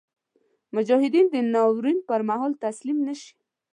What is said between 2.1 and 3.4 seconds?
مهال تسلیم نهشي.